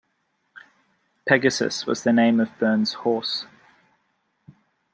Pegasus 1.29 1.85
was 1.85 2.03
the 2.03 2.11
name 2.11 2.39
of 2.39 2.57
Burns' 2.57 2.93
horse. 3.05 3.45